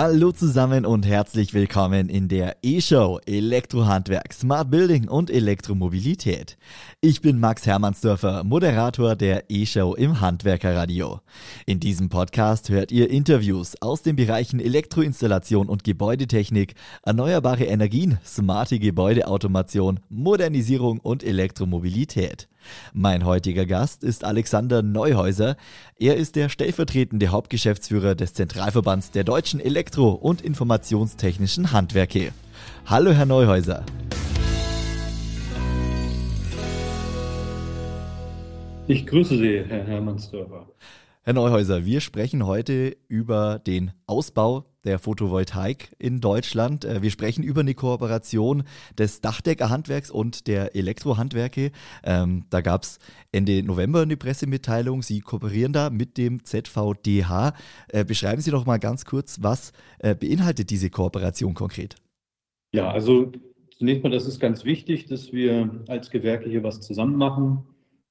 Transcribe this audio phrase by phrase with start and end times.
[0.00, 6.56] Hallo zusammen und herzlich willkommen in der E-Show Elektrohandwerk, Smart Building und Elektromobilität.
[7.00, 11.18] Ich bin Max Hermannsdörfer, Moderator der E-Show im Handwerkerradio.
[11.66, 18.78] In diesem Podcast hört ihr Interviews aus den Bereichen Elektroinstallation und Gebäudetechnik, erneuerbare Energien, smarte
[18.78, 22.46] Gebäudeautomation, Modernisierung und Elektromobilität.
[22.92, 25.56] Mein heutiger Gast ist Alexander Neuhäuser.
[25.98, 32.32] Er ist der stellvertretende Hauptgeschäftsführer des Zentralverbands der deutschen Elektro- und Informationstechnischen Handwerke.
[32.86, 33.84] Hallo, Herr Neuhäuser.
[38.86, 40.66] Ich grüße Sie, Herr Hermannsdörfer.
[41.22, 46.84] Herr Neuhäuser, wir sprechen heute über den Ausbau der Photovoltaik in Deutschland.
[46.84, 48.64] Äh, wir sprechen über eine Kooperation
[48.98, 51.70] des Dachdeckerhandwerks und der Elektrohandwerke.
[52.02, 52.98] Ähm, da gab es
[53.30, 55.02] Ende November eine Pressemitteilung.
[55.02, 57.52] Sie kooperieren da mit dem ZVDH.
[57.88, 61.96] Äh, beschreiben Sie doch mal ganz kurz, was äh, beinhaltet diese Kooperation konkret?
[62.72, 63.30] Ja, also
[63.76, 67.62] zunächst mal, das ist ganz wichtig, dass wir als Gewerke hier was zusammen machen.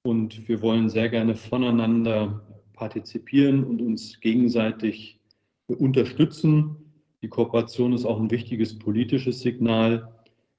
[0.03, 2.41] Und wir wollen sehr gerne voneinander
[2.73, 5.16] partizipieren und uns gegenseitig
[5.75, 6.75] unterstützen.
[7.21, 10.09] Die Kooperation ist auch ein wichtiges politisches Signal,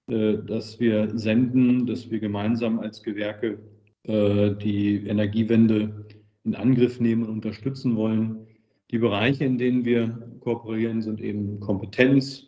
[0.08, 3.58] äh, das wir senden, dass wir gemeinsam als Gewerke
[4.04, 6.06] äh, die Energiewende
[6.44, 8.46] in Angriff nehmen und unterstützen wollen.
[8.90, 12.46] Die Bereiche, in denen wir kooperieren, sind eben Kompetenz,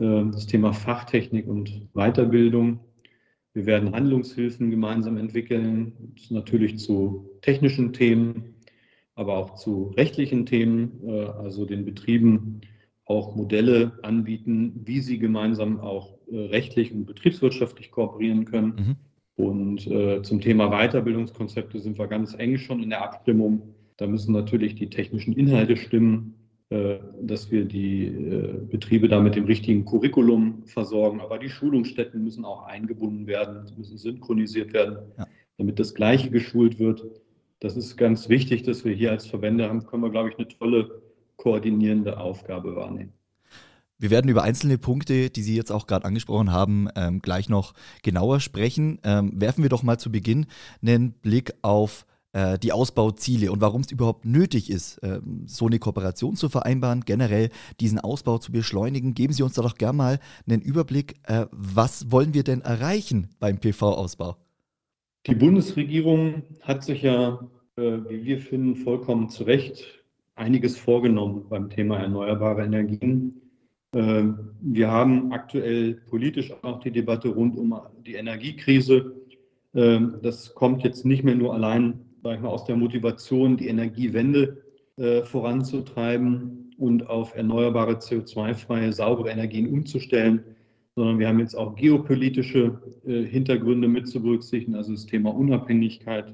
[0.00, 2.80] äh, das Thema Fachtechnik und Weiterbildung.
[3.52, 8.53] Wir werden Handlungshilfen gemeinsam entwickeln, natürlich zu technischen Themen,
[9.14, 12.60] aber auch zu rechtlichen Themen, äh, also den Betrieben
[13.06, 18.74] auch Modelle anbieten, wie sie gemeinsam auch äh, rechtlich und betriebswirtschaftlich kooperieren können.
[18.76, 18.96] Mhm.
[19.36, 23.74] Und äh, zum Thema Weiterbildungskonzepte sind wir ganz eng schon in der Abstimmung.
[23.96, 26.34] Da müssen natürlich die technischen Inhalte stimmen,
[27.20, 28.10] dass wir die
[28.68, 31.20] Betriebe da mit dem richtigen Curriculum versorgen.
[31.20, 35.28] Aber die Schulungsstätten müssen auch eingebunden werden, müssen synchronisiert werden, ja.
[35.58, 37.04] damit das Gleiche geschult wird
[37.64, 40.46] das ist ganz wichtig, dass wir hier als Verbände haben, können wir, glaube ich, eine
[40.46, 41.00] tolle
[41.36, 43.14] koordinierende Aufgabe wahrnehmen.
[43.96, 47.72] Wir werden über einzelne Punkte, die Sie jetzt auch gerade angesprochen haben, ähm, gleich noch
[48.02, 48.98] genauer sprechen.
[49.02, 50.46] Ähm, werfen wir doch mal zu Beginn
[50.82, 55.78] einen Blick auf äh, die Ausbauziele und warum es überhaupt nötig ist, äh, so eine
[55.78, 57.48] Kooperation zu vereinbaren, generell
[57.80, 59.14] diesen Ausbau zu beschleunigen.
[59.14, 63.28] Geben Sie uns da doch gerne mal einen Überblick, äh, was wollen wir denn erreichen
[63.40, 64.36] beim PV-Ausbau?
[65.26, 67.40] Die Bundesregierung hat sich ja
[67.76, 70.04] wie wir finden, vollkommen zu Recht
[70.36, 73.40] einiges vorgenommen beim Thema erneuerbare Energien.
[73.92, 74.24] Äh,
[74.60, 77.74] wir haben aktuell politisch auch die Debatte rund um
[78.06, 79.14] die Energiekrise.
[79.72, 83.68] Äh, das kommt jetzt nicht mehr nur allein sag ich mal, aus der Motivation, die
[83.68, 84.62] Energiewende
[85.24, 90.44] voranzutreiben und auf erneuerbare, CO2-freie, saubere Energien umzustellen,
[90.94, 96.32] sondern wir haben jetzt auch geopolitische Hintergründe mit zu berücksichtigen, also das Thema Unabhängigkeit.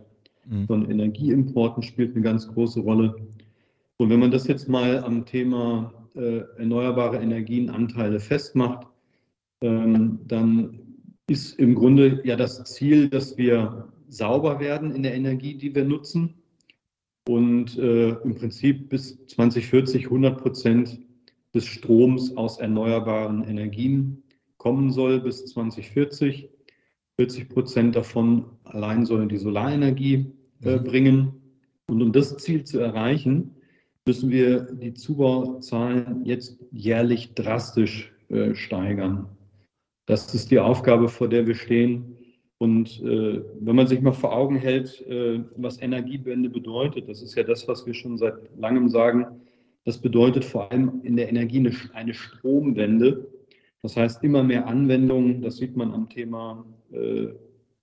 [0.67, 3.15] Von Energieimporten spielt eine ganz große Rolle.
[3.99, 8.87] Und wenn man das jetzt mal am Thema äh, erneuerbare Energienanteile festmacht,
[9.61, 10.81] ähm, dann
[11.29, 15.85] ist im Grunde ja das Ziel, dass wir sauber werden in der Energie, die wir
[15.85, 16.35] nutzen
[17.29, 21.01] und äh, im Prinzip bis 2040 100 Prozent
[21.55, 24.23] des Stroms aus erneuerbaren Energien
[24.57, 26.49] kommen soll bis 2040.
[27.17, 30.33] 40 Prozent davon allein sollen die Solarenergie
[30.65, 30.85] äh, mhm.
[30.85, 31.33] bringen.
[31.87, 33.57] Und um das Ziel zu erreichen,
[34.07, 39.27] müssen wir die Zubauzahlen jetzt jährlich drastisch äh, steigern.
[40.07, 42.17] Das ist die Aufgabe, vor der wir stehen.
[42.59, 47.35] Und äh, wenn man sich mal vor Augen hält, äh, was Energiewende bedeutet, das ist
[47.35, 49.27] ja das, was wir schon seit langem sagen,
[49.85, 53.27] das bedeutet vor allem in der Energie eine, eine Stromwende.
[53.83, 57.29] Das heißt, immer mehr Anwendungen, das sieht man am Thema äh,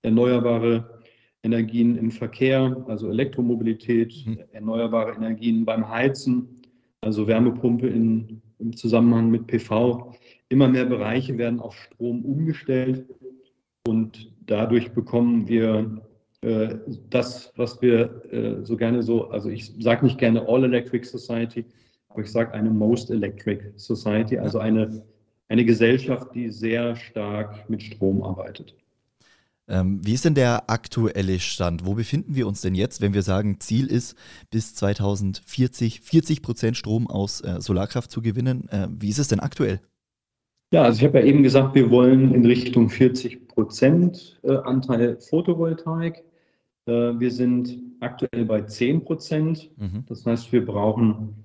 [0.02, 1.00] erneuerbare
[1.48, 4.38] Energien im Verkehr, also Elektromobilität, mhm.
[4.52, 6.48] erneuerbare Energien beim Heizen,
[7.00, 10.14] also Wärmepumpe in, im Zusammenhang mit PV.
[10.50, 13.06] Immer mehr Bereiche werden auf Strom umgestellt
[13.86, 16.02] und dadurch bekommen wir
[16.42, 16.76] äh,
[17.10, 21.64] das, was wir äh, so gerne so, also ich sage nicht gerne All Electric Society,
[22.08, 25.02] aber ich sage eine Most Electric Society, also eine,
[25.48, 28.74] eine Gesellschaft, die sehr stark mit Strom arbeitet.
[29.68, 31.86] Ähm, wie ist denn der aktuelle Stand?
[31.86, 34.16] Wo befinden wir uns denn jetzt, wenn wir sagen, Ziel ist,
[34.50, 38.68] bis 2040 40 Prozent Strom aus äh, Solarkraft zu gewinnen?
[38.70, 39.80] Äh, wie ist es denn aktuell?
[40.72, 45.18] Ja, also ich habe ja eben gesagt, wir wollen in Richtung 40 Prozent äh, Anteil
[45.20, 46.24] Photovoltaik.
[46.86, 49.70] Äh, wir sind aktuell bei 10 Prozent.
[49.76, 50.04] Mhm.
[50.06, 51.44] Das heißt, wir brauchen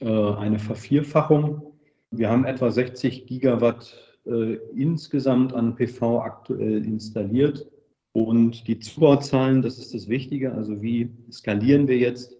[0.00, 1.70] äh, eine Vervierfachung
[2.10, 7.66] wir haben etwa 60 Gigawatt äh, insgesamt an PV aktuell installiert.
[8.12, 12.36] Und die Zubauzahlen, das ist das Wichtige, also wie skalieren wir jetzt?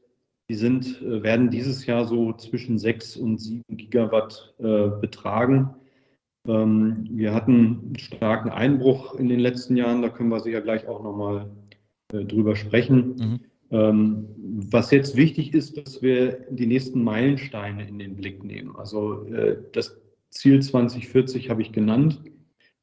[0.49, 5.71] Die sind, äh, werden dieses Jahr so zwischen 6 und 7 Gigawatt äh, betragen.
[6.49, 10.89] Ähm, wir hatten einen starken Einbruch in den letzten Jahren, da können wir sicher gleich
[10.89, 11.51] auch nochmal
[12.13, 13.17] äh, drüber sprechen.
[13.17, 13.41] Mhm.
[13.73, 14.27] Ähm,
[14.71, 18.75] was jetzt wichtig ist, dass wir die nächsten Meilensteine in den Blick nehmen.
[18.75, 20.01] Also äh, das
[20.31, 22.23] Ziel 2040 habe ich genannt.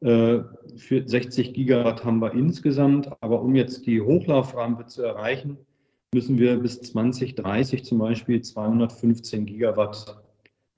[0.02, 0.40] Äh,
[0.76, 5.58] für 60 Gigawatt haben wir insgesamt, aber um jetzt die Hochlauframpe zu erreichen,
[6.14, 10.18] müssen wir bis 2030 zum Beispiel 215 Gigawatt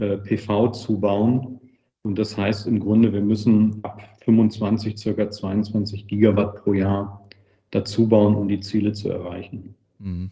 [0.02, 1.60] äh, PV zubauen.
[2.04, 7.28] Und das heißt im Grunde, wir müssen ab 25 circa 22 Gigawatt pro Jahr
[7.72, 9.76] dazu bauen, um die Ziele zu erreichen.
[10.00, 10.32] Mhm.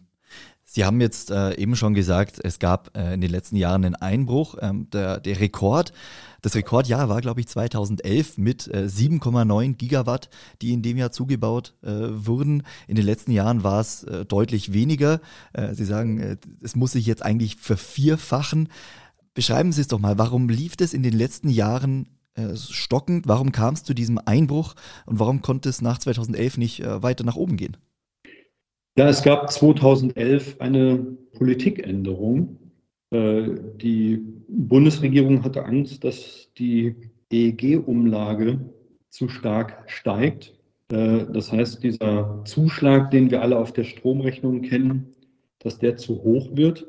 [0.70, 3.94] Sie haben jetzt äh, eben schon gesagt, es gab äh, in den letzten Jahren einen
[3.94, 4.54] Einbruch.
[4.60, 5.94] Ähm, der, der, Rekord,
[6.42, 10.28] das Rekordjahr war, glaube ich, 2011 mit äh, 7,9 Gigawatt,
[10.60, 12.64] die in dem Jahr zugebaut äh, wurden.
[12.86, 15.22] In den letzten Jahren war es äh, deutlich weniger.
[15.54, 18.68] Äh, Sie sagen, es muss sich jetzt eigentlich vervierfachen.
[19.32, 22.08] Beschreiben Sie es doch mal, warum lief es in den letzten Jahren
[22.54, 23.26] stockend?
[23.26, 24.74] Warum kam es zu diesem Einbruch
[25.06, 27.76] und warum konnte es nach 2011 nicht weiter nach oben gehen?
[28.98, 30.96] Ja, es gab 2011 eine
[31.34, 32.58] Politikänderung.
[33.10, 36.96] Äh, die Bundesregierung hatte Angst, dass die
[37.30, 38.58] EEG-Umlage
[39.08, 40.58] zu stark steigt.
[40.90, 45.14] Äh, das heißt, dieser Zuschlag, den wir alle auf der Stromrechnung kennen,
[45.60, 46.88] dass der zu hoch wird.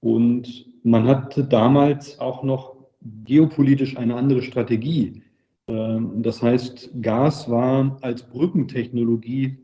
[0.00, 2.76] Und man hatte damals auch noch
[3.24, 5.22] geopolitisch eine andere Strategie.
[5.68, 9.56] Äh, das heißt, Gas war als Brückentechnologie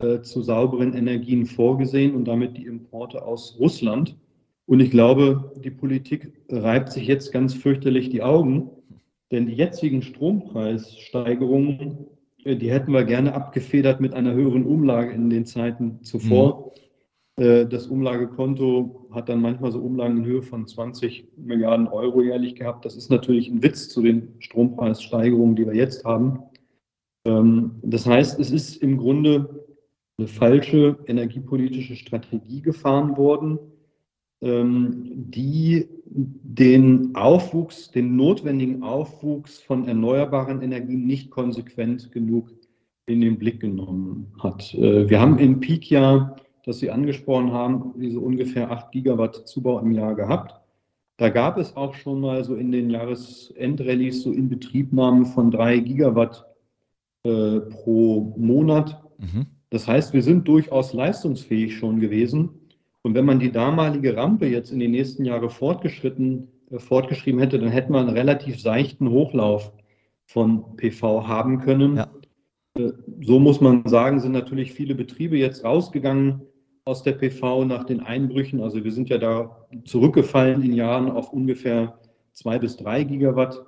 [0.00, 4.16] äh, zu sauberen Energien vorgesehen und damit die Importe aus Russland.
[4.66, 8.70] Und ich glaube, die Politik reibt sich jetzt ganz fürchterlich die Augen,
[9.30, 12.06] denn die jetzigen Strompreissteigerungen,
[12.44, 16.72] äh, die hätten wir gerne abgefedert mit einer höheren Umlage in den Zeiten zuvor.
[17.36, 17.44] Mhm.
[17.44, 22.54] Äh, das Umlagekonto hat dann manchmal so Umlagen in Höhe von 20 Milliarden Euro jährlich
[22.54, 22.84] gehabt.
[22.84, 26.40] Das ist natürlich ein Witz zu den Strompreissteigerungen, die wir jetzt haben.
[27.24, 29.66] Ähm, das heißt, es ist im Grunde
[30.20, 33.58] eine falsche energiepolitische Strategie gefahren worden,
[34.42, 42.50] ähm, die den Aufwuchs, den notwendigen Aufwuchs von erneuerbaren Energien nicht konsequent genug
[43.06, 44.74] in den Blick genommen hat.
[44.74, 49.92] Äh, wir haben im Peak-Jahr, das Sie angesprochen haben, diese ungefähr 8 Gigawatt Zubau im
[49.92, 50.60] Jahr gehabt.
[51.16, 56.44] Da gab es auch schon mal so in den Jahresendrallyes so Inbetriebnahmen von 3 Gigawatt
[57.24, 59.02] äh, pro Monat.
[59.18, 59.46] Mhm.
[59.70, 62.50] Das heißt, wir sind durchaus leistungsfähig schon gewesen.
[63.02, 67.58] Und wenn man die damalige Rampe jetzt in die nächsten Jahre fortgeschritten, äh, fortgeschrieben hätte,
[67.58, 69.72] dann hätten wir einen relativ seichten Hochlauf
[70.26, 71.96] von PV haben können.
[71.96, 72.10] Ja.
[72.76, 76.42] Äh, so muss man sagen, sind natürlich viele Betriebe jetzt rausgegangen
[76.84, 78.60] aus der PV nach den Einbrüchen.
[78.60, 81.98] Also wir sind ja da zurückgefallen in Jahren auf ungefähr
[82.32, 83.64] zwei bis drei Gigawatt.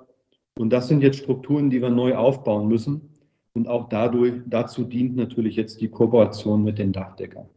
[0.57, 3.12] Und das sind jetzt Strukturen, die wir neu aufbauen müssen.
[3.53, 7.47] Und auch dadurch, dazu dient natürlich jetzt die Kooperation mit den Dachdeckern.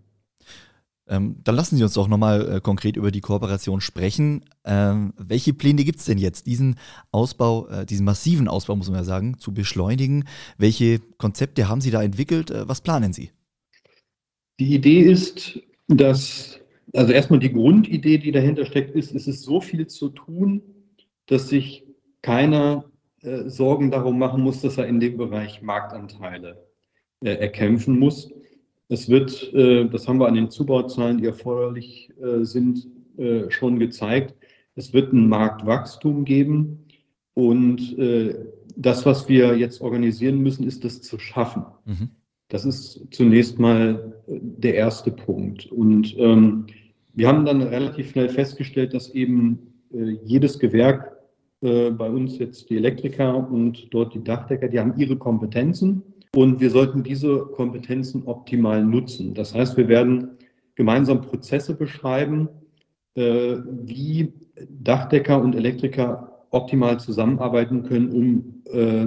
[1.08, 4.44] Ähm, dann lassen Sie uns doch nochmal äh, konkret über die Kooperation sprechen.
[4.64, 6.76] Ähm, welche Pläne gibt es denn jetzt, diesen
[7.12, 10.24] Ausbau, äh, diesen massiven Ausbau, muss man ja sagen, zu beschleunigen?
[10.58, 12.50] Welche Konzepte haben Sie da entwickelt?
[12.50, 13.30] Äh, was planen Sie?
[14.58, 16.58] Die Idee ist, dass,
[16.92, 20.60] also erstmal die Grundidee, die dahinter steckt, ist, es ist so viel zu tun,
[21.26, 21.84] dass sich
[22.22, 22.84] keiner
[23.26, 26.64] äh, Sorgen darum machen muss, dass er in dem Bereich Marktanteile
[27.22, 28.30] äh, erkämpfen muss.
[28.88, 33.78] Es wird, äh, das haben wir an den Zubauzahlen, die erforderlich äh, sind, äh, schon
[33.78, 34.34] gezeigt,
[34.74, 36.86] es wird ein Marktwachstum geben
[37.32, 37.96] und
[38.76, 41.64] das, was wir jetzt organisieren müssen, ist das zu schaffen.
[41.86, 42.10] Mhm.
[42.48, 45.72] Das ist zunächst mal der erste Punkt.
[45.72, 46.66] Und ähm,
[47.14, 49.72] wir haben dann relativ schnell festgestellt, dass eben
[50.24, 51.15] jedes Gewerk
[51.66, 56.02] äh, bei uns jetzt die Elektriker und dort die Dachdecker, die haben ihre Kompetenzen
[56.34, 59.34] und wir sollten diese Kompetenzen optimal nutzen.
[59.34, 60.38] Das heißt, wir werden
[60.76, 62.48] gemeinsam Prozesse beschreiben,
[63.14, 64.32] äh, wie
[64.70, 69.06] Dachdecker und Elektriker optimal zusammenarbeiten können, um, äh,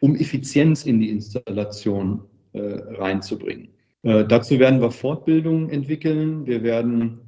[0.00, 2.22] um Effizienz in die Installation
[2.54, 3.68] reinzubringen.
[4.02, 7.20] dazu werden wir Fortbildungen entwickeln, wir werden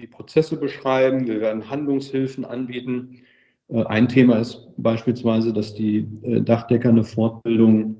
[0.00, 3.23] die Prozesse beschreiben, wir werden Handlungshilfen anbieten äh,
[3.68, 7.96] ein Thema ist beispielsweise, dass die äh, Dachdecker eine Fortbildung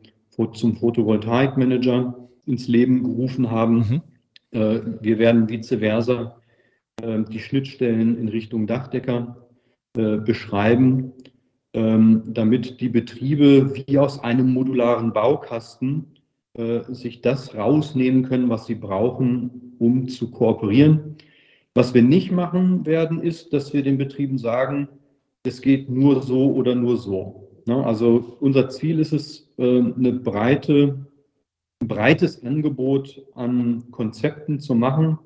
[0.52, 3.76] zum Photovoltaikmanager ins Leben gerufen haben.
[3.76, 4.02] Mhm.
[4.50, 6.40] Äh, wir werden vice versa
[7.28, 9.44] die Schnittstellen in Richtung Dachdecker
[9.97, 11.12] äh, beschreiben,
[11.73, 16.06] ähm, damit die Betriebe wie aus einem modularen Baukasten
[16.54, 21.16] äh, sich das rausnehmen können, was sie brauchen, um zu kooperieren.
[21.75, 24.88] Was wir nicht machen werden, ist, dass wir den Betrieben sagen,
[25.44, 27.48] es geht nur so oder nur so.
[27.66, 27.84] Ne?
[27.84, 31.06] Also unser Ziel ist es, äh, eine breite,
[31.80, 35.18] ein breites Angebot an Konzepten zu machen,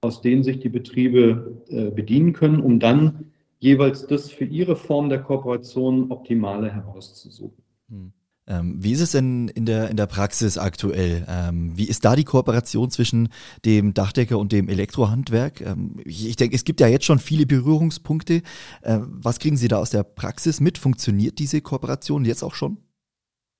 [0.00, 5.08] aus denen sich die Betriebe äh, bedienen können, um dann jeweils das für ihre Form
[5.08, 7.62] der Kooperation optimale herauszusuchen.
[7.88, 8.12] Hm.
[8.48, 11.26] Ähm, wie ist es denn in der, in der Praxis aktuell?
[11.28, 13.28] Ähm, wie ist da die Kooperation zwischen
[13.64, 15.60] dem Dachdecker und dem Elektrohandwerk?
[15.62, 18.42] Ähm, ich, denke, es gibt ja jetzt schon viele Berührungspunkte.
[18.82, 20.78] Was kriegen Sie da aus der Praxis mit?
[20.78, 22.78] Funktioniert diese Kooperation jetzt auch schon?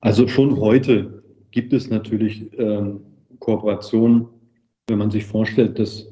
[0.01, 2.51] Also schon heute gibt es natürlich
[3.39, 4.27] Kooperationen,
[4.89, 6.07] wenn man sich vorstellt, dass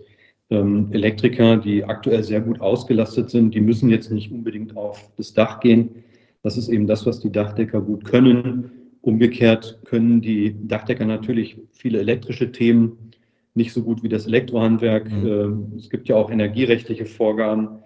[0.49, 5.61] Elektriker, die aktuell sehr gut ausgelastet sind, die müssen jetzt nicht unbedingt auf das Dach
[5.61, 6.04] gehen
[6.45, 8.71] das ist eben das, was die Dachdecker gut können.
[9.01, 13.11] Umgekehrt können die Dachdecker natürlich viele elektrische Themen
[13.55, 15.11] nicht so gut wie das Elektrohandwerk.
[15.11, 15.27] Mhm.
[15.27, 17.79] Ähm, es gibt ja auch energierechtliche Vorgaben.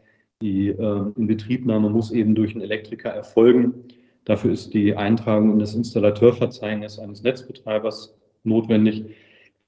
[0.43, 3.75] Die ähm, Inbetriebnahme muss eben durch einen Elektriker erfolgen.
[4.25, 9.05] Dafür ist die Eintragung in das Installateurverzeichnis eines Netzbetreibers notwendig.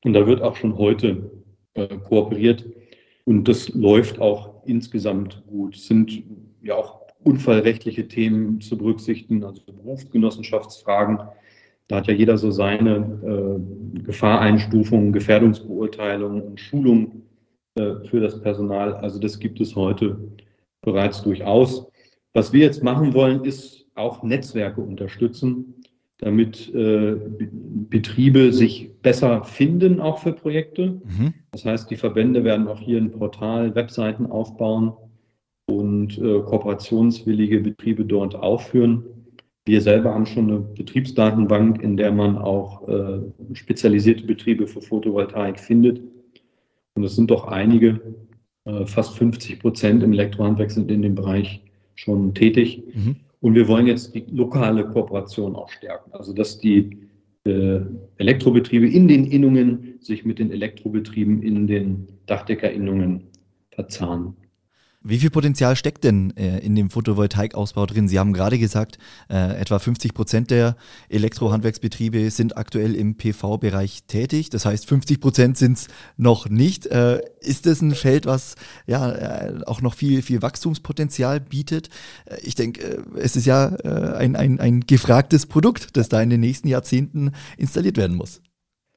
[0.04, 1.30] Und da wird auch schon heute
[1.74, 2.66] äh, kooperiert.
[3.24, 5.76] Und das läuft auch insgesamt gut.
[5.76, 6.24] Es sind
[6.62, 11.18] ja auch unfallrechtliche Themen zu berücksichtigen, also Berufsgenossenschaftsfragen.
[11.88, 13.60] Da hat ja jeder so seine
[13.96, 17.22] äh, Gefahreinstufungen, Gefährdungsbeurteilungen und Schulungen
[17.74, 18.94] äh, für das Personal.
[18.94, 20.18] Also das gibt es heute
[20.82, 21.86] bereits durchaus.
[22.32, 25.74] Was wir jetzt machen wollen, ist auch Netzwerke unterstützen,
[26.18, 27.16] damit äh,
[27.90, 31.00] Betriebe sich besser finden, auch für Projekte.
[31.04, 31.34] Mhm.
[31.50, 34.92] Das heißt, die Verbände werden auch hier ein Portal, Webseiten aufbauen,
[35.70, 39.04] und äh, kooperationswillige Betriebe dort aufführen.
[39.64, 43.20] Wir selber haben schon eine Betriebsdatenbank, in der man auch äh,
[43.52, 46.00] spezialisierte Betriebe für Photovoltaik findet.
[46.94, 48.00] Und es sind doch einige,
[48.64, 51.62] äh, fast 50 Prozent im Elektrohandwerk sind in dem Bereich
[51.94, 52.82] schon tätig.
[52.94, 53.16] Mhm.
[53.40, 56.12] Und wir wollen jetzt die lokale Kooperation auch stärken.
[56.12, 56.98] Also dass die
[57.44, 57.80] äh,
[58.16, 63.22] Elektrobetriebe in den Innungen sich mit den Elektrobetrieben in den Dachdeckerinnungen
[63.70, 64.34] verzahnen.
[65.02, 68.06] Wie viel Potenzial steckt denn äh, in dem Photovoltaikausbau drin?
[68.06, 68.98] Sie haben gerade gesagt,
[69.30, 70.76] äh, etwa 50 Prozent der
[71.08, 74.50] Elektrohandwerksbetriebe sind aktuell im PV-Bereich tätig.
[74.50, 75.88] Das heißt, 50 Prozent sind es
[76.18, 76.84] noch nicht.
[76.84, 81.88] Äh, ist das ein Feld, was ja äh, auch noch viel, viel Wachstumspotenzial bietet?
[82.26, 86.28] Äh, ich denke, äh, es ist ja ein, ein, ein gefragtes Produkt, das da in
[86.28, 88.42] den nächsten Jahrzehnten installiert werden muss.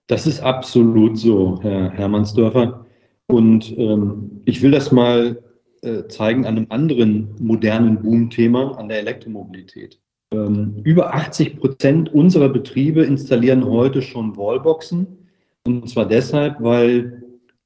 [0.07, 2.85] Das ist absolut so, Herr Hermannsdörfer.
[3.27, 5.42] Und ähm, ich will das mal
[5.83, 9.99] äh, zeigen an einem anderen modernen Boom-Thema, an der Elektromobilität.
[10.31, 15.07] Ähm, über 80 Prozent unserer Betriebe installieren heute schon Wallboxen.
[15.65, 17.23] Und zwar deshalb, weil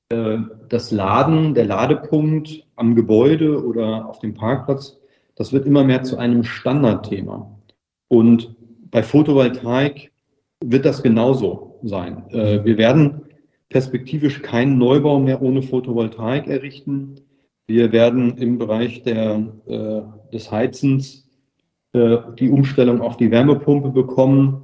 [0.09, 0.37] äh,
[0.69, 4.99] das Laden, der Ladepunkt am Gebäude oder auf dem Parkplatz,
[5.35, 7.49] das wird immer mehr zu einem Standardthema.
[8.07, 8.55] Und
[8.91, 10.11] bei Photovoltaik
[10.63, 12.23] wird das genauso sein.
[12.31, 13.21] Äh, wir werden
[13.69, 17.15] perspektivisch keinen Neubau mehr ohne Photovoltaik errichten.
[17.67, 21.29] Wir werden im Bereich der, äh, des Heizens
[21.91, 24.63] äh, die Umstellung auf die Wärmepumpe bekommen,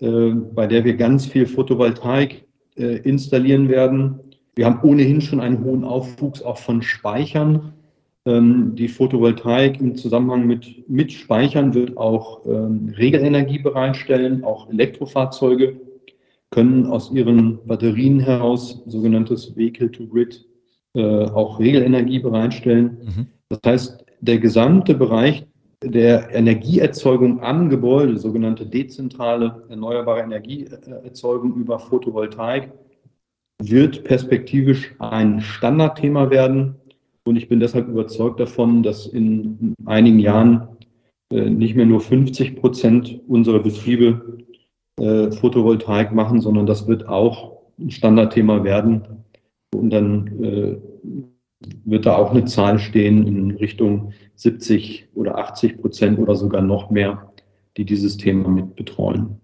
[0.00, 2.46] äh, bei der wir ganz viel Photovoltaik
[2.76, 4.20] äh, installieren werden.
[4.54, 7.72] Wir haben ohnehin schon einen hohen Aufwuchs auch von Speichern.
[8.24, 14.44] Ähm, die Photovoltaik im Zusammenhang mit, mit Speichern wird auch ähm, Regelenergie bereitstellen.
[14.44, 15.80] Auch Elektrofahrzeuge
[16.50, 20.46] können aus ihren Batterien heraus sogenanntes Vehicle-to-Grid
[20.94, 22.98] äh, auch Regelenergie bereitstellen.
[23.02, 23.26] Mhm.
[23.48, 25.46] Das heißt, der gesamte Bereich
[25.82, 32.72] der Energieerzeugung am Gebäude, sogenannte dezentrale erneuerbare Energieerzeugung über Photovoltaik,
[33.62, 36.76] wird perspektivisch ein Standardthema werden.
[37.24, 40.68] Und ich bin deshalb überzeugt davon, dass in einigen Jahren
[41.30, 44.38] äh, nicht mehr nur 50 Prozent unserer Betriebe
[45.00, 49.23] äh, Photovoltaik machen, sondern das wird auch ein Standardthema werden.
[49.74, 50.76] Und dann äh,
[51.84, 56.90] wird da auch eine Zahl stehen in Richtung 70 oder 80 Prozent oder sogar noch
[56.90, 57.32] mehr,
[57.76, 59.40] die dieses Thema mit betreuen.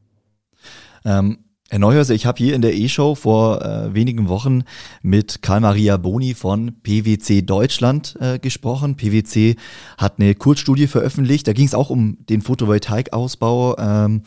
[1.04, 1.38] Ähm,
[1.70, 4.64] Herr Neuhörse, ich habe hier in der E-Show vor äh, wenigen Wochen
[5.02, 8.96] mit Karl-Maria Boni von PwC Deutschland äh, gesprochen.
[8.96, 9.54] PwC
[9.96, 13.78] hat eine Kurzstudie veröffentlicht, da ging es auch um den Photovoltaikausbau.
[13.78, 14.22] Ähm,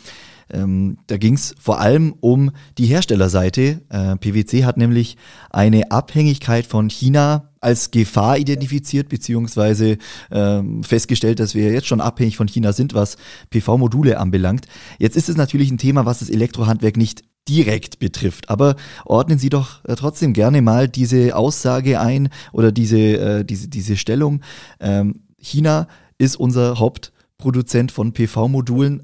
[0.51, 3.81] Ähm, da ging es vor allem um die Herstellerseite.
[3.89, 5.17] Äh, PwC hat nämlich
[5.49, 9.97] eine Abhängigkeit von China als Gefahr identifiziert, beziehungsweise
[10.31, 13.17] ähm, festgestellt, dass wir jetzt schon abhängig von China sind, was
[13.51, 14.65] PV-Module anbelangt.
[14.99, 18.49] Jetzt ist es natürlich ein Thema, was das Elektrohandwerk nicht direkt betrifft.
[18.49, 23.67] Aber ordnen Sie doch äh, trotzdem gerne mal diese Aussage ein oder diese, äh, diese,
[23.67, 24.41] diese Stellung.
[24.79, 29.03] Ähm, China ist unser Hauptproduzent von PV-Modulen.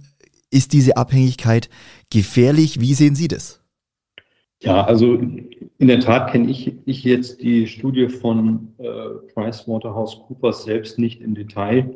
[0.52, 1.70] Ist diese Abhängigkeit
[2.10, 2.82] gefährlich?
[2.82, 3.60] Wie sehen Sie das?
[4.62, 11.00] Ja, also in der Tat kenne ich, ich jetzt die Studie von äh, PricewaterhouseCoopers selbst
[11.00, 11.96] nicht im Detail,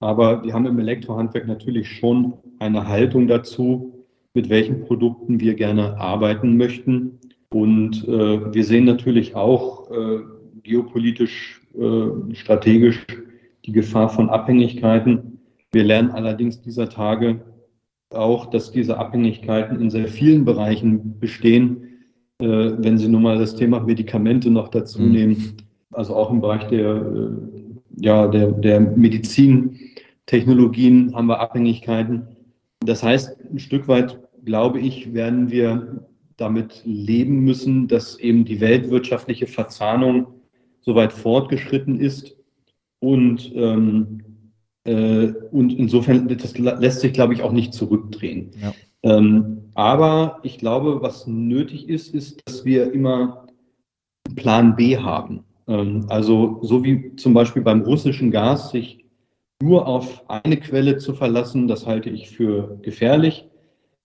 [0.00, 4.04] aber wir haben im Elektrohandwerk natürlich schon eine Haltung dazu,
[4.34, 7.18] mit welchen Produkten wir gerne arbeiten möchten.
[7.50, 10.20] Und äh, wir sehen natürlich auch äh,
[10.62, 13.06] geopolitisch, äh, strategisch
[13.64, 15.38] die Gefahr von Abhängigkeiten.
[15.70, 17.40] Wir lernen allerdings dieser Tage
[18.14, 21.88] auch, dass diese Abhängigkeiten in sehr vielen Bereichen bestehen
[22.42, 25.12] äh, wenn Sie nun mal das Thema Medikamente noch dazu mhm.
[25.12, 25.56] nehmen,
[25.92, 27.30] also auch im Bereich der, äh,
[27.98, 32.26] ja, der, der Medizintechnologien haben wir Abhängigkeiten.
[32.80, 36.04] Das heißt, ein Stück weit, glaube ich, werden wir
[36.36, 40.26] damit leben müssen, dass eben die weltwirtschaftliche Verzahnung
[40.80, 42.36] so weit fortgeschritten ist
[42.98, 44.22] und, ähm, äh,
[44.84, 48.50] und insofern, das lässt sich, glaube ich, auch nicht zurückdrehen.
[48.60, 48.72] Ja.
[49.02, 53.46] Ähm, aber ich glaube, was nötig ist, ist, dass wir immer
[54.36, 55.44] Plan B haben.
[55.66, 59.04] Ähm, also so wie zum Beispiel beim russischen Gas sich
[59.62, 63.48] nur auf eine Quelle zu verlassen, das halte ich für gefährlich.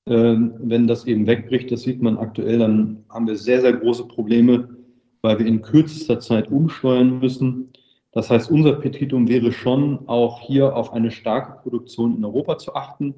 [0.05, 4.05] Ähm, wenn das eben wegbricht, das sieht man aktuell, dann haben wir sehr, sehr große
[4.05, 4.69] Probleme,
[5.22, 7.69] weil wir in kürzester Zeit umsteuern müssen.
[8.18, 12.74] Das heißt, unser Petitum wäre schon auch hier auf eine starke Produktion in Europa zu
[12.74, 13.14] achten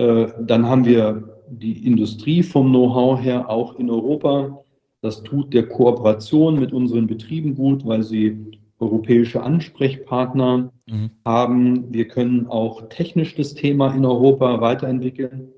[0.00, 4.64] äh, dann haben wir die Industrie vom Know-how her auch in Europa.
[5.02, 8.38] Das tut der Kooperation mit unseren Betrieben gut, weil sie
[8.78, 11.10] europäische Ansprechpartner mhm.
[11.26, 11.92] haben.
[11.92, 15.52] Wir können auch technisch das Thema in Europa weiterentwickeln.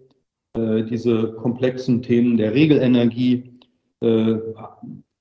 [0.57, 3.61] Äh, diese komplexen Themen der Regelenergie,
[4.01, 4.39] äh,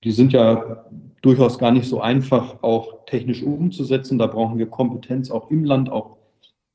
[0.04, 0.86] die sind ja
[1.22, 4.18] durchaus gar nicht so einfach auch technisch umzusetzen.
[4.18, 6.18] Da brauchen wir Kompetenz auch im Land, auch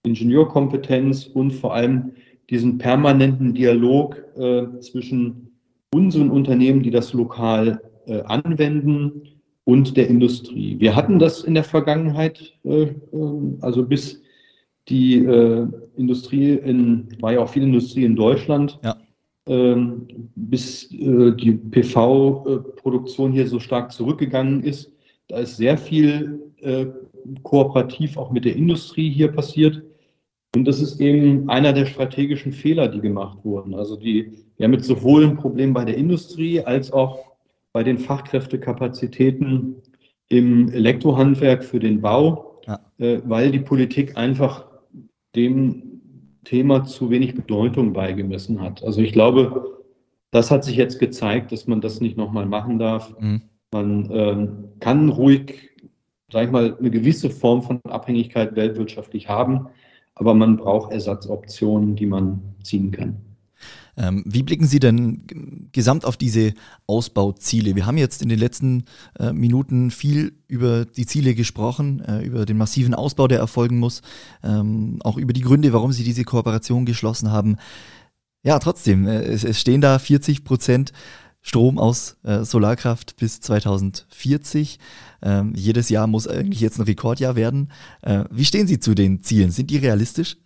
[0.05, 2.13] Ingenieurkompetenz und vor allem
[2.49, 5.51] diesen permanenten Dialog äh, zwischen
[5.93, 9.37] unseren Unternehmen, die das lokal äh, anwenden,
[9.67, 10.77] und der Industrie.
[10.79, 12.95] Wir hatten das in der Vergangenheit, äh, äh
[13.61, 14.23] also bis
[14.89, 18.97] die äh, Industrie in, war ja auch viel Industrie in Deutschland, ja.
[19.49, 24.93] Ähm, bis äh, die PV-Produktion hier so stark zurückgegangen ist.
[25.29, 26.41] Da ist sehr viel
[27.43, 29.83] kooperativ auch mit der Industrie hier passiert.
[30.55, 33.75] Und das ist eben einer der strategischen Fehler, die gemacht wurden.
[33.75, 37.37] Also die, wir haben jetzt sowohl ein Problem bei der Industrie als auch
[37.73, 39.77] bei den Fachkräftekapazitäten
[40.29, 42.81] im Elektrohandwerk für den Bau, ja.
[42.99, 44.65] äh, weil die Politik einfach
[45.35, 45.86] dem
[46.47, 48.83] Thema zu wenig Bedeutung beigemessen hat.
[48.83, 49.83] Also ich glaube,
[50.31, 53.15] das hat sich jetzt gezeigt, dass man das nicht nochmal machen darf.
[53.21, 53.43] Mhm.
[53.73, 55.71] Man ähm, kann ruhig,
[56.33, 59.69] sag ich mal, eine gewisse Form von Abhängigkeit weltwirtschaftlich haben
[60.17, 63.17] aber man braucht Ersatzoptionen, die man ziehen kann.
[63.97, 66.53] Ähm, wie blicken Sie denn gesamt auf diese
[66.87, 67.75] Ausbauziele?
[67.75, 68.85] Wir haben jetzt in den letzten
[69.19, 74.03] äh, Minuten viel über die Ziele gesprochen, äh, über den massiven Ausbau, der erfolgen muss,
[74.43, 77.57] ähm, auch über die Gründe, warum Sie diese Kooperation geschlossen haben.
[78.43, 80.93] Ja, trotzdem, äh, es, stehen da 40 Prozent
[81.41, 84.81] Strom aus Solarkraft bis 2040.
[85.23, 87.71] Ähm, jedes Jahr muss eigentlich jetzt ein Rekordjahr werden.
[88.31, 89.53] Wie stehen Sie zu den Zielen?
[89.53, 90.39] Sind die realistisch?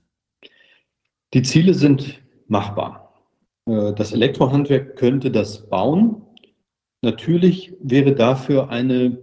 [1.32, 3.09] Die Ziele sind machbar.
[3.66, 6.22] Äh, das Elektrohandwerk könnte das bauen.
[7.02, 9.18] Natürlich wäre dafür eine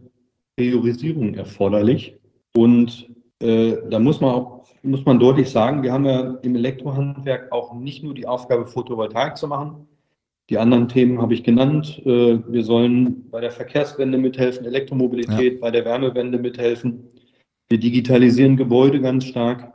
[0.55, 2.17] Priorisierung erforderlich.
[2.55, 3.09] Und
[3.41, 7.73] äh, da muss man auch muss man deutlich sagen, wir haben ja im Elektrohandwerk auch
[7.73, 9.87] nicht nur die Aufgabe, Photovoltaik zu machen,
[10.49, 12.01] die anderen Themen habe ich genannt.
[12.05, 15.59] Äh, wir sollen bei der Verkehrswende mithelfen, Elektromobilität, ja.
[15.59, 17.03] bei der Wärmewende mithelfen.
[17.69, 19.73] Wir digitalisieren Gebäude ganz stark.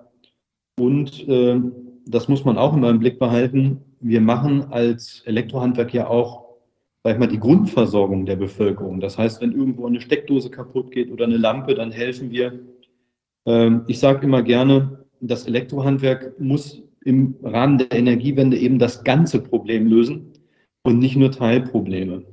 [0.81, 1.61] Und äh,
[2.07, 3.81] das muss man auch immer im Blick behalten.
[4.03, 6.45] Wir machen als Elektrohandwerk ja auch,
[7.05, 9.01] sag ich mal, die Grundversorgung der Bevölkerung.
[9.01, 12.59] Das heißt, wenn irgendwo eine Steckdose kaputt geht oder eine Lampe, dann helfen wir.
[13.47, 19.41] Ähm, ich sage immer gerne, das Elektrohandwerk muss im Rahmen der Energiewende eben das ganze
[19.41, 20.33] Problem lösen
[20.83, 22.25] und nicht nur Teilprobleme.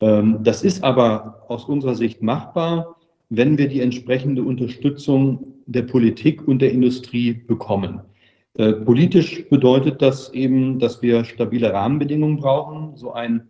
[0.00, 2.96] Ähm, das ist aber aus unserer Sicht machbar,
[3.28, 8.00] wenn wir die entsprechende Unterstützung der Politik und der Industrie bekommen.
[8.54, 12.96] Äh, politisch bedeutet das eben, dass wir stabile Rahmenbedingungen brauchen.
[12.96, 13.48] So ein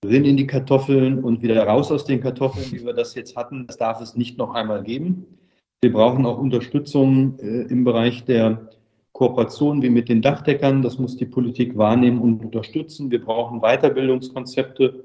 [0.00, 3.66] Drin in die Kartoffeln und wieder raus aus den Kartoffeln, wie wir das jetzt hatten,
[3.66, 5.26] das darf es nicht noch einmal geben.
[5.80, 8.70] Wir brauchen auch Unterstützung äh, im Bereich der
[9.12, 10.82] Kooperation wie mit den Dachdeckern.
[10.82, 13.10] Das muss die Politik wahrnehmen und unterstützen.
[13.10, 15.04] Wir brauchen Weiterbildungskonzepte.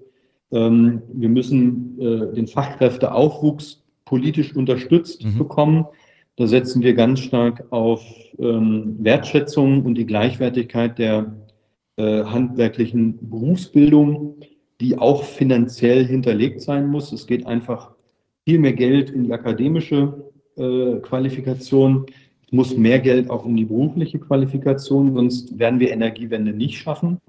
[0.52, 5.38] Ähm, wir müssen äh, den Fachkräfteaufwuchs politisch unterstützt mhm.
[5.40, 5.86] bekommen.
[6.36, 8.04] Da setzen wir ganz stark auf
[8.40, 11.36] ähm, Wertschätzung und die Gleichwertigkeit der
[11.98, 14.38] äh, handwerklichen Berufsbildung,
[14.82, 17.12] die auch finanziell hinterlegt sein muss.
[17.12, 17.92] Es geht einfach
[18.46, 22.06] viel mehr Geld in die akademische äh, Qualifikation.
[22.46, 27.20] Es muss mehr Geld auch in die berufliche Qualifikation, sonst werden wir Energiewende nicht schaffen.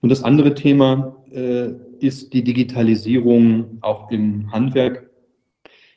[0.00, 5.10] Und das andere Thema äh, ist die Digitalisierung auch im Handwerk.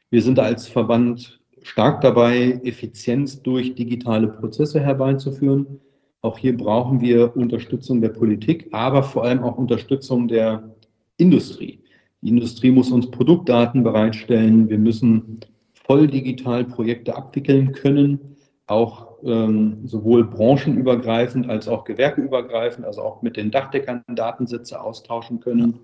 [0.10, 5.80] Wir sind als Verband stark dabei, Effizienz durch digitale Prozesse herbeizuführen.
[6.22, 10.76] Auch hier brauchen wir Unterstützung der Politik, aber vor allem auch Unterstützung der
[11.18, 11.80] Industrie.
[12.22, 14.70] Die Industrie muss uns Produktdaten bereitstellen.
[14.70, 15.40] Wir müssen
[15.74, 18.20] voll digital Projekte abwickeln können,
[18.68, 25.80] auch ähm, sowohl branchenübergreifend als auch gewerkeübergreifend, also auch mit den Dachdeckern Datensätze austauschen können.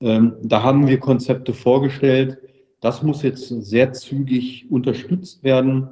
[0.00, 2.38] Ähm, da haben wir Konzepte vorgestellt,
[2.80, 5.88] das muss jetzt sehr zügig unterstützt werden,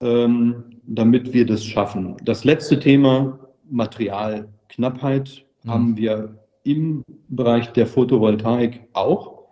[0.00, 2.16] ähm, damit wir das schaffen.
[2.24, 3.38] Das letzte Thema,
[3.68, 5.70] Materialknappheit, mhm.
[5.70, 9.44] haben wir im Bereich der Photovoltaik auch.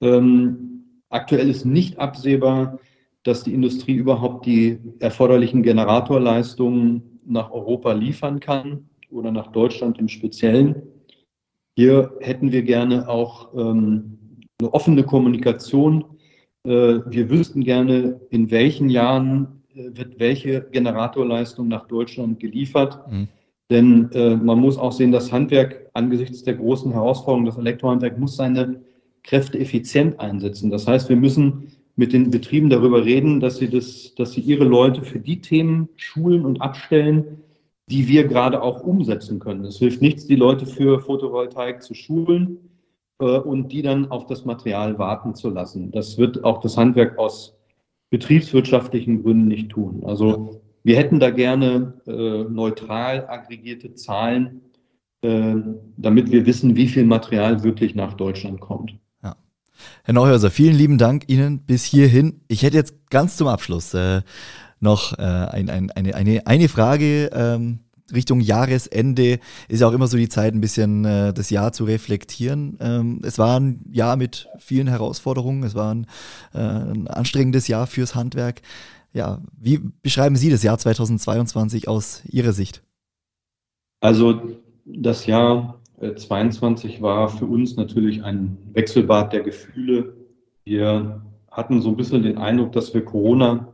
[0.00, 2.78] Ähm, aktuell ist nicht absehbar,
[3.22, 10.08] dass die Industrie überhaupt die erforderlichen Generatorleistungen nach Europa liefern kann oder nach Deutschland im
[10.08, 10.82] Speziellen.
[11.76, 14.17] Hier hätten wir gerne auch ähm,
[14.60, 16.04] eine offene Kommunikation.
[16.64, 16.70] Äh,
[17.06, 22.98] wir wüssten gerne, in welchen Jahren äh, wird welche Generatorleistung nach Deutschland geliefert.
[23.10, 23.28] Mhm.
[23.70, 28.36] Denn äh, man muss auch sehen, das Handwerk angesichts der großen Herausforderungen, das Elektrohandwerk muss
[28.36, 28.80] seine
[29.22, 30.70] Kräfte effizient einsetzen.
[30.70, 34.64] Das heißt, wir müssen mit den Betrieben darüber reden, dass sie, das, dass sie ihre
[34.64, 37.42] Leute für die Themen schulen und abstellen,
[37.90, 39.64] die wir gerade auch umsetzen können.
[39.64, 42.58] Es hilft nichts, die Leute für Photovoltaik zu schulen,
[43.18, 45.90] und die dann auf das Material warten zu lassen.
[45.90, 47.56] Das wird auch das Handwerk aus
[48.10, 50.02] betriebswirtschaftlichen Gründen nicht tun.
[50.04, 54.62] Also wir hätten da gerne äh, neutral aggregierte Zahlen,
[55.22, 55.56] äh,
[55.96, 58.94] damit wir wissen, wie viel Material wirklich nach Deutschland kommt.
[59.22, 59.36] Ja.
[60.04, 62.40] Herr Neuhäuser, vielen lieben Dank Ihnen bis hierhin.
[62.48, 64.22] Ich hätte jetzt ganz zum Abschluss äh,
[64.80, 67.30] noch äh, ein, ein, eine, eine, eine Frage.
[67.32, 67.80] Ähm,
[68.14, 71.84] Richtung Jahresende ist ja auch immer so die Zeit, ein bisschen äh, das Jahr zu
[71.84, 72.78] reflektieren.
[72.80, 76.06] Ähm, es war ein Jahr mit vielen Herausforderungen, es war ein,
[76.54, 78.62] äh, ein anstrengendes Jahr fürs Handwerk.
[79.12, 82.82] Ja, wie beschreiben Sie das Jahr 2022 aus Ihrer Sicht?
[84.00, 84.40] Also
[84.84, 90.14] das Jahr 2022 äh, war für uns natürlich ein Wechselbad der Gefühle.
[90.64, 93.72] Wir hatten so ein bisschen den Eindruck, dass wir Corona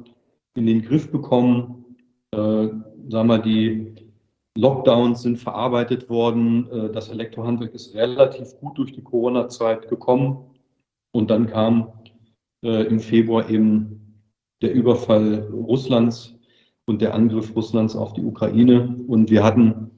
[0.54, 1.84] in den Griff bekommen.
[2.30, 2.68] Äh,
[3.08, 3.93] sagen wir, die
[4.56, 6.70] Lockdowns sind verarbeitet worden.
[6.70, 10.38] Äh, das Elektrohandwerk ist relativ gut durch die Corona-Zeit gekommen.
[11.12, 11.92] Und dann kam
[12.64, 14.20] äh, im Februar eben
[14.62, 16.34] der Überfall Russlands
[16.86, 18.96] und der Angriff Russlands auf die Ukraine.
[19.08, 19.90] Und wir hatten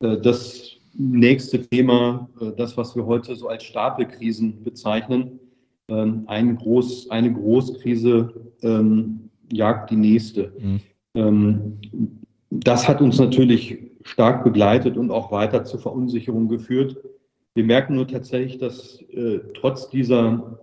[0.00, 5.40] äh, das nächste Thema, das, was wir heute so als Stapelkrisen bezeichnen.
[5.88, 10.52] Ähm, eine, Groß, eine Großkrise ähm, jagt die nächste.
[10.58, 10.80] Mhm.
[11.14, 11.78] Ähm,
[12.50, 16.96] das hat uns natürlich stark begleitet und auch weiter zur Verunsicherung geführt.
[17.54, 20.58] Wir merken nur tatsächlich, dass äh, trotz dieser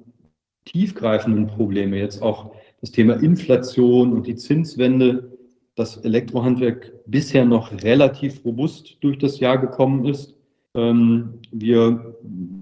[0.65, 5.37] tiefgreifenden Probleme jetzt auch das Thema Inflation und die Zinswende,
[5.75, 10.35] das Elektrohandwerk bisher noch relativ robust durch das Jahr gekommen ist.
[10.75, 12.15] Ähm, wir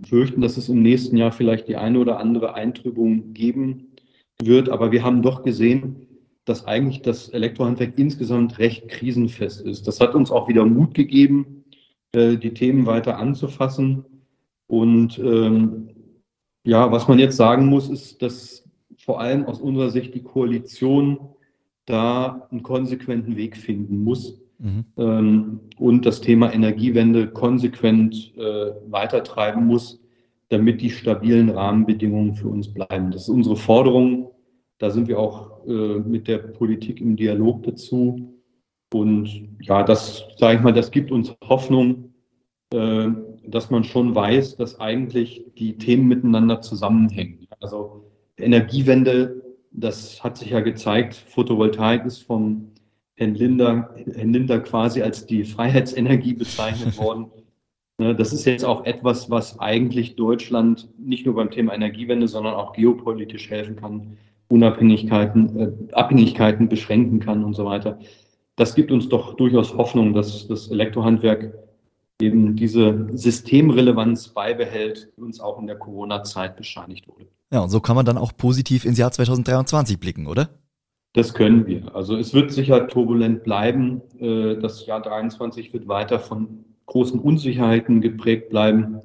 [0.07, 3.87] fürchten, dass es im nächsten Jahr vielleicht die eine oder andere Eintrübung geben
[4.41, 6.06] wird, aber wir haben doch gesehen,
[6.47, 9.85] dass eigentlich das Elektrohandwerk insgesamt recht krisenfest ist.
[9.85, 11.65] Das hat uns auch wieder Mut gegeben,
[12.13, 14.05] äh, die Themen weiter anzufassen.
[14.67, 15.89] Und ähm,
[16.63, 18.63] ja, was man jetzt sagen muss, ist, dass
[18.97, 21.19] vor allem aus unserer Sicht die Koalition
[21.85, 24.85] da einen konsequenten Weg finden muss mhm.
[24.97, 30.01] ähm, und das Thema Energiewende konsequent äh, weitertreiben muss,
[30.49, 33.11] damit die stabilen Rahmenbedingungen für uns bleiben.
[33.11, 34.31] Das ist unsere Forderung.
[34.77, 38.33] Da sind wir auch äh, mit der Politik im Dialog dazu.
[38.93, 42.13] Und ja, das, sage ich mal, das gibt uns Hoffnung,
[42.73, 43.07] äh,
[43.45, 47.47] dass man schon weiß, dass eigentlich die Themen miteinander zusammenhängen.
[47.59, 52.71] Also Energiewende, das hat sich ja gezeigt, Photovoltaik ist vom
[53.15, 57.31] Herrn Linder, Herrn Linder quasi als die Freiheitsenergie bezeichnet worden.
[57.99, 62.53] Ne, das ist jetzt auch etwas, was eigentlich Deutschland nicht nur beim Thema Energiewende, sondern
[62.53, 64.17] auch geopolitisch helfen kann,
[64.49, 67.99] Unabhängigkeiten, äh, Abhängigkeiten beschränken kann und so weiter.
[68.55, 71.53] Das gibt uns doch durchaus Hoffnung, dass das Elektrohandwerk
[72.21, 77.27] eben diese Systemrelevanz beibehält, die uns auch in der Corona-Zeit bescheinigt wurde.
[77.51, 80.49] Ja, und so kann man dann auch positiv ins Jahr 2023 blicken, oder?
[81.13, 81.95] Das können wir.
[81.95, 84.01] Also es wird sicher turbulent bleiben.
[84.19, 89.01] Äh, das Jahr 2023 wird weiter von großen Unsicherheiten geprägt bleiben.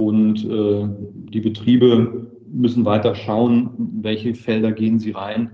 [0.00, 0.88] Und äh,
[1.30, 3.70] die Betriebe müssen weiter schauen,
[4.02, 5.50] welche Felder gehen sie rein.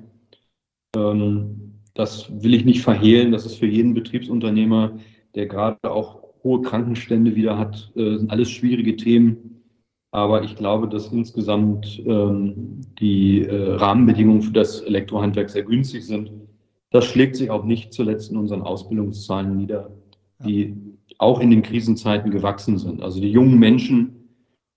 [0.97, 3.33] Ähm, das will ich nicht verhehlen.
[3.33, 4.99] Das ist für jeden Betriebsunternehmer,
[5.35, 9.63] der gerade auch hohe Krankenstände wieder hat, äh, sind alles schwierige Themen.
[10.11, 16.31] Aber ich glaube, dass insgesamt ähm, die äh, Rahmenbedingungen für das Elektrohandwerk sehr günstig sind.
[16.91, 19.91] Das schlägt sich auch nicht zuletzt in unseren Ausbildungszahlen nieder,
[20.45, 20.77] die
[21.19, 23.03] auch in den Krisenzeiten gewachsen sind.
[23.03, 24.24] Also die jungen Menschen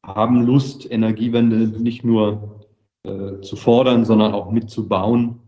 [0.08, 2.66] haben Lust, Energiewende nicht nur
[3.04, 5.40] äh, zu fordern, sondern auch mitzubauen.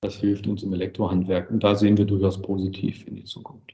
[0.00, 3.72] Das hilft uns im Elektrohandwerk und da sehen wir durchaus positiv in die Zukunft.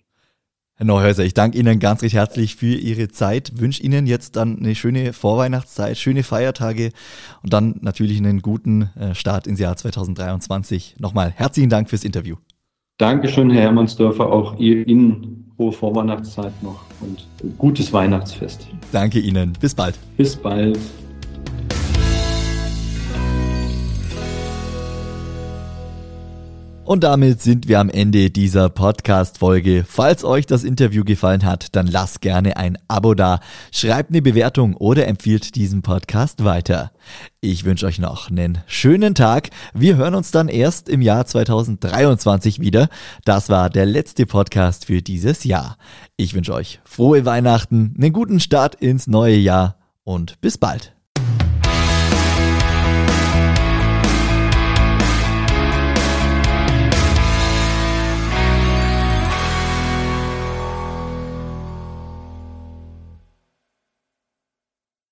[0.74, 4.58] Herr Neuhäuser, ich danke Ihnen ganz recht herzlich für Ihre Zeit, wünsche Ihnen jetzt dann
[4.58, 6.92] eine schöne Vorweihnachtszeit, schöne Feiertage
[7.42, 10.96] und dann natürlich einen guten äh, Start ins Jahr 2023.
[11.00, 12.36] Nochmal herzlichen Dank fürs Interview.
[12.98, 17.26] Dankeschön, Herr Hermannsdörfer, auch Ihnen frohe Vorweihnachtszeit noch und
[17.58, 18.68] gutes Weihnachtsfest.
[18.92, 19.96] Danke Ihnen, bis bald.
[20.16, 20.78] Bis bald.
[26.88, 29.84] Und damit sind wir am Ende dieser Podcast-Folge.
[29.86, 34.72] Falls euch das Interview gefallen hat, dann lasst gerne ein Abo da, schreibt eine Bewertung
[34.72, 36.90] oder empfiehlt diesen Podcast weiter.
[37.42, 39.50] Ich wünsche euch noch einen schönen Tag.
[39.74, 42.88] Wir hören uns dann erst im Jahr 2023 wieder.
[43.26, 45.76] Das war der letzte Podcast für dieses Jahr.
[46.16, 50.97] Ich wünsche euch frohe Weihnachten, einen guten Start ins neue Jahr und bis bald.